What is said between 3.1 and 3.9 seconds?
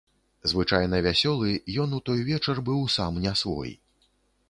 не свой.